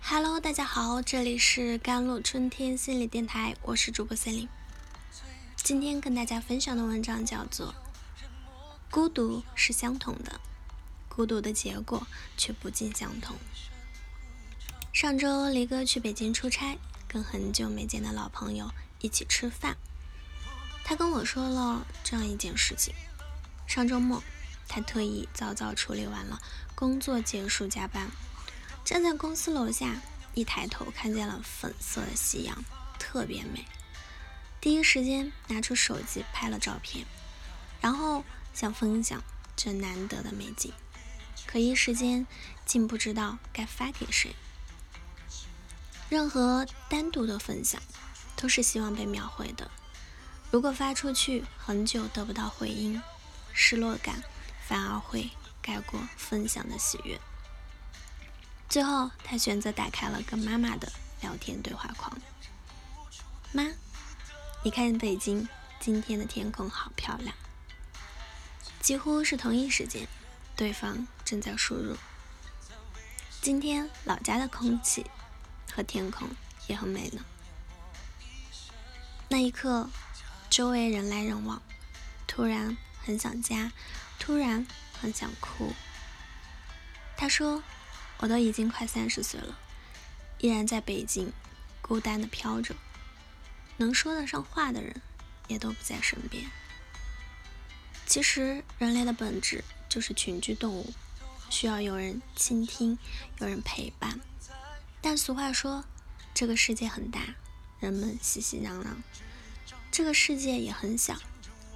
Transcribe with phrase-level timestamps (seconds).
[0.00, 4.48] Hello，大家好，这里是甘露春天心理电台，我是主播森林。
[5.56, 7.68] 今天跟大家分享的文章叫做
[8.90, 10.40] 《孤独是相同的，
[11.08, 13.36] 孤独的结果却不尽相同》。
[14.92, 18.70] 上周黎哥去北京出差，跟很久没见的老朋友
[19.00, 19.76] 一起吃饭。
[20.82, 22.92] 他跟我说了这样一件事情：
[23.66, 24.22] 上周末，
[24.66, 26.40] 他特意早早处理完了
[26.74, 28.10] 工作结束加班。
[28.90, 30.02] 站在公司楼下，
[30.34, 32.64] 一抬头看见了粉色的夕阳，
[32.98, 33.64] 特别美。
[34.60, 37.06] 第一时间拿出手机拍了照片，
[37.80, 39.22] 然后想分享
[39.54, 40.72] 这难得的美景，
[41.46, 42.26] 可一时间
[42.66, 44.34] 竟不知道该发给谁。
[46.08, 47.80] 任何单独的分享，
[48.34, 49.70] 都是希望被秒回的。
[50.50, 53.00] 如果发出去很久得不到回应，
[53.52, 54.24] 失落感
[54.66, 55.30] 反而会
[55.62, 57.20] 盖过分享的喜悦。
[58.70, 62.16] 最后，他选择打开了跟妈妈的聊天对话框。
[63.50, 63.66] 妈，
[64.62, 65.48] 你看北京
[65.80, 67.34] 今天的天空好漂亮。
[68.78, 70.06] 几乎是同一时间，
[70.54, 71.96] 对方正在输入。
[73.42, 75.04] 今天老家的空气
[75.74, 76.28] 和天空
[76.68, 77.24] 也很美呢。
[79.28, 79.90] 那一刻，
[80.48, 81.60] 周围人来人往，
[82.28, 83.72] 突然很想家，
[84.20, 84.64] 突然
[85.00, 85.72] 很想哭。
[87.16, 87.64] 他说。
[88.20, 89.58] 我都已经快三十岁了，
[90.38, 91.32] 依然在北京
[91.80, 92.74] 孤单的飘着，
[93.78, 95.00] 能说得上话的人
[95.48, 96.44] 也都不在身边。
[98.06, 100.92] 其实人类的本质就是群居动物，
[101.48, 102.98] 需要有人倾听，
[103.38, 104.20] 有人陪伴。
[105.00, 105.84] 但俗话说，
[106.34, 107.20] 这个世界很大，
[107.78, 108.88] 人们熙熙攘攘；
[109.90, 111.16] 这个世界也很小，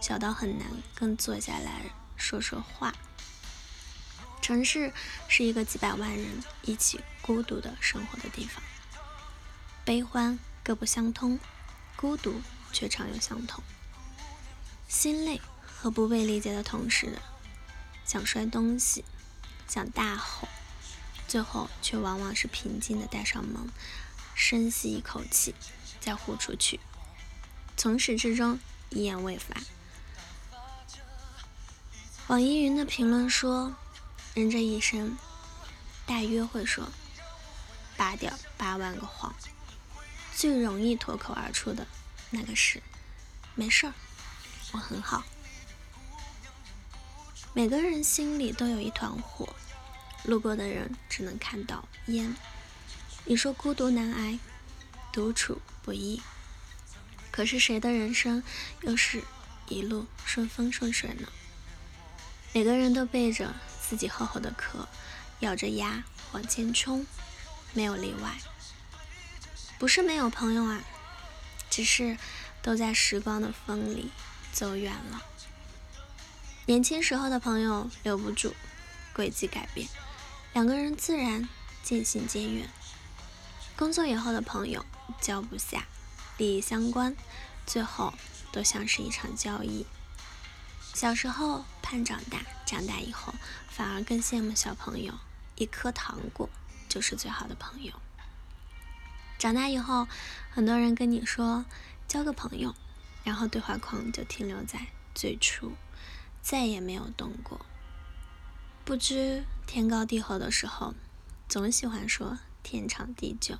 [0.00, 2.94] 小到很难跟坐下来说说话。
[4.44, 4.92] 城市
[5.26, 8.62] 是一个几百万人一起孤独的生活的地方，
[9.86, 11.40] 悲欢各不相通，
[11.96, 13.64] 孤独却常有相同。
[14.86, 17.18] 心累和不被理解的同时，
[18.04, 19.06] 想摔东西，
[19.66, 20.46] 想大吼，
[21.26, 23.70] 最后却往往是平静的带上门，
[24.34, 25.54] 深吸一口气，
[26.02, 26.80] 再呼出去，
[27.78, 29.56] 从始至终一言未发。
[32.26, 33.74] 网易云的评论说。
[34.34, 35.16] 人这一生，
[36.04, 36.88] 大约会说
[37.96, 39.32] 八点八万个谎，
[40.34, 41.86] 最容易脱口而出的
[42.30, 42.82] 那个是
[43.54, 43.94] “没事儿，
[44.72, 45.22] 我很好”。
[47.54, 49.54] 每个人心里都有一团火，
[50.24, 52.34] 路过的人只能看到烟。
[53.26, 54.36] 你说孤独难挨，
[55.12, 56.20] 独处不易，
[57.30, 58.42] 可是谁的人生
[58.80, 59.22] 又是
[59.68, 61.28] 一路顺风顺水呢？
[62.52, 63.54] 每个人都背着。
[63.88, 64.88] 自己厚厚的壳，
[65.40, 67.06] 咬着牙往前冲，
[67.72, 68.38] 没有例外。
[69.78, 70.82] 不是没有朋友啊，
[71.68, 72.16] 只是
[72.62, 74.10] 都在时光的风里
[74.52, 75.22] 走远了。
[76.66, 78.54] 年轻时候的朋友留不住，
[79.12, 79.86] 轨迹改变，
[80.54, 81.46] 两个人自然
[81.82, 82.68] 渐行渐远。
[83.76, 84.86] 工作以后的朋友
[85.20, 85.84] 交不下，
[86.38, 87.14] 利益相关，
[87.66, 88.14] 最后
[88.50, 89.84] 都像是一场交易。
[90.94, 93.34] 小时候盼长大，长大以后
[93.68, 95.12] 反而更羡慕小朋友，
[95.56, 96.48] 一颗糖果
[96.88, 97.92] 就是最好的朋友。
[99.36, 100.06] 长大以后，
[100.52, 101.64] 很多人跟你说
[102.06, 102.76] 交个朋友，
[103.24, 105.72] 然后对话框就停留在最初，
[106.40, 107.66] 再也没有动过。
[108.84, 110.94] 不知天高地厚的时候，
[111.48, 113.58] 总喜欢说天长地久。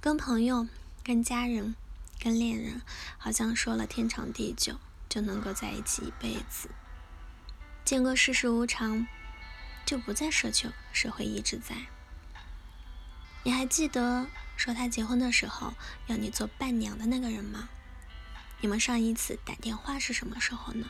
[0.00, 0.66] 跟朋友、
[1.04, 1.76] 跟家人、
[2.18, 2.80] 跟恋人，
[3.18, 4.78] 好像说了天长地久。
[5.16, 6.68] 就能够在一起一辈子。
[7.86, 9.06] 见过世事无常，
[9.86, 11.74] 就不再奢求谁会一直在。
[13.42, 14.26] 你还记得
[14.58, 15.72] 说他结婚的时候
[16.06, 17.70] 要你做伴娘的那个人吗？
[18.60, 20.86] 你们上一次打电话是什么时候呢？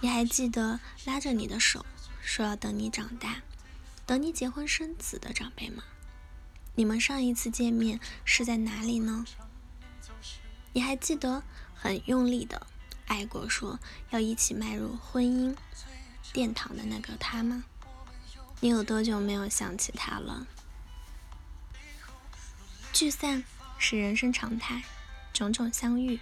[0.00, 1.86] 你还记得拉着你的手
[2.20, 3.42] 说要等你长大，
[4.04, 5.84] 等你结婚生子的长辈吗？
[6.74, 9.24] 你们上一次见面是在哪里呢？
[10.72, 12.66] 你还记得很用力的？
[13.08, 15.56] 爱过说要一起迈入婚姻
[16.32, 17.64] 殿堂的那个他吗？
[18.60, 20.46] 你有多久没有想起他了？
[22.92, 23.44] 聚散
[23.78, 24.82] 是人生常态，
[25.32, 26.20] 种种相遇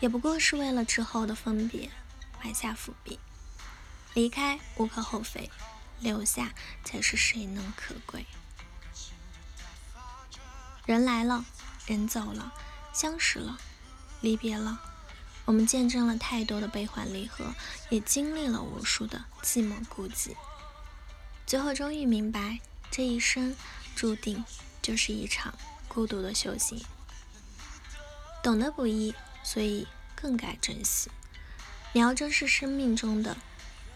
[0.00, 1.90] 也不过是为了之后的分别
[2.42, 3.18] 埋下伏笔。
[4.14, 5.50] 离开无可厚非，
[5.98, 6.52] 留下
[6.84, 8.24] 才是谁能可贵。
[10.86, 11.44] 人来了，
[11.86, 12.52] 人走了，
[12.92, 13.58] 相识了，
[14.20, 14.93] 离别了。
[15.44, 17.54] 我们见证了太多的悲欢离合，
[17.90, 20.34] 也经历了无数的寂寞孤寂，
[21.46, 22.60] 最后终于明白，
[22.90, 23.54] 这一生
[23.94, 24.44] 注定
[24.80, 25.54] 就是一场
[25.86, 26.82] 孤独的修行。
[28.42, 31.10] 懂得不易，所以更该珍惜。
[31.92, 33.36] 你要珍视生命中的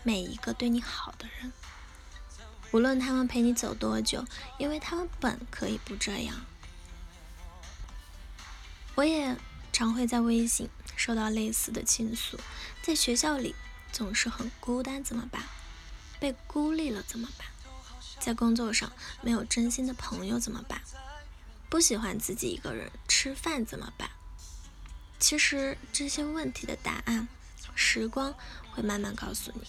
[0.02, 1.52] 每一个对你好的人，
[2.72, 4.24] 无论他们陪你走多久，
[4.58, 6.34] 因为他们本可以不这样。
[8.94, 9.36] 我也
[9.72, 10.68] 常会在微信
[10.98, 12.38] 收到类似的倾诉，
[12.82, 13.54] 在学校里
[13.92, 15.44] 总是很孤单，怎么办？
[16.18, 17.46] 被孤立了怎么办？
[18.18, 18.92] 在工作上
[19.22, 20.82] 没有真心的朋友怎么办？
[21.70, 24.10] 不喜欢自己一个人吃饭怎么办？
[25.20, 27.28] 其实这些问题的答案，
[27.76, 28.34] 时光
[28.72, 29.62] 会慢慢告诉你。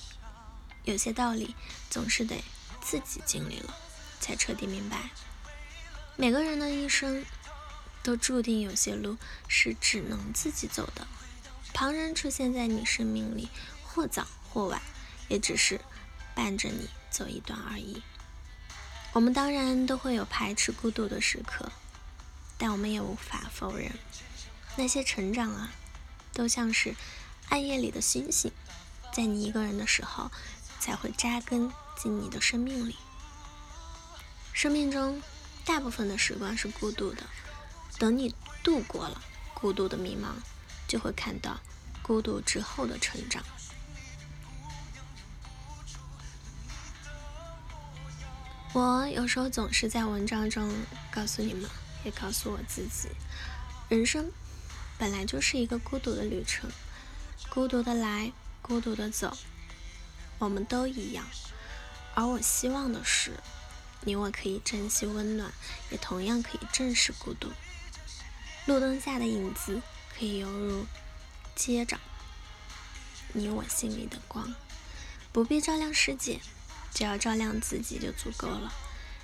[0.84, 1.56] 有些道理
[1.92, 2.44] 总是得
[2.82, 3.78] 自己经历了，
[4.20, 5.12] 才彻底明白。
[6.16, 7.24] 每个人的一生，
[8.04, 9.18] 都注定有些路
[9.48, 11.08] 是只能自己走的。
[11.74, 13.50] 旁人出现在你生命里，
[13.84, 14.82] 或早或晚，
[15.28, 15.80] 也只是
[16.36, 18.02] 伴着你走一段而已。
[19.14, 21.72] 我们当然都会有排斥孤独的时刻，
[22.58, 23.92] 但我们也无法否认。
[24.76, 25.74] 那些成长啊，
[26.34, 26.96] 都像是
[27.50, 28.52] 暗夜里的星星，
[29.14, 30.32] 在你一个人的时候，
[30.80, 32.96] 才会扎根进你的生命里。
[34.54, 35.22] 生命中
[35.66, 37.24] 大部分的时光是孤独的，
[38.00, 39.22] 等你度过了
[39.54, 40.42] 孤独的迷茫，
[40.88, 41.60] 就会看到
[42.02, 43.44] 孤独之后的成长。
[48.72, 50.74] 我有时候总是在文章中
[51.12, 51.70] 告诉你们，
[52.06, 53.10] 也告诉我自己，
[53.90, 54.32] 人生。
[54.98, 56.70] 本来就是一个孤独的旅程，
[57.50, 58.32] 孤独的来，
[58.62, 59.36] 孤独的走，
[60.38, 61.26] 我们都一样。
[62.16, 63.32] 而我希望的是，
[64.02, 65.52] 你我可以珍惜温暖，
[65.90, 67.50] 也同样可以正视孤独。
[68.70, 69.82] 路灯下的影子
[70.16, 70.86] 可以犹如
[71.56, 72.00] 接着
[73.34, 74.54] 你我心里的光，
[75.32, 76.40] 不必照亮世界，
[76.94, 78.72] 只要照亮自己就足够了。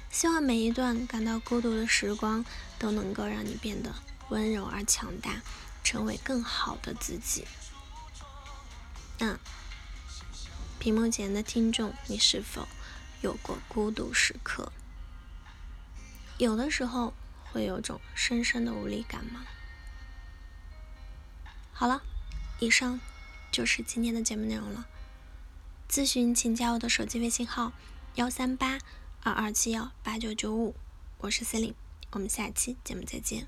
[0.10, 2.44] 希望每一段感到孤独的时光，
[2.80, 3.94] 都能够让你变得
[4.30, 5.44] 温柔而强大。
[5.84, 7.46] 成为更好的自己。
[9.20, 9.38] 那
[10.80, 12.68] 屏幕前的听众，你是否
[13.22, 14.72] 有过孤独时刻？
[16.40, 17.14] 有的时候
[17.56, 19.46] 会有种深深的无力感吗？
[21.72, 22.02] 好了，
[22.60, 23.00] 以上
[23.50, 24.86] 就是今天的节目内容了。
[25.90, 27.72] 咨询请加我的手机微信号：
[28.16, 28.78] 幺三八
[29.22, 30.76] 二二七幺八九九五，
[31.20, 31.76] 我是 c e l i n e
[32.12, 33.48] 我们下期节目再见。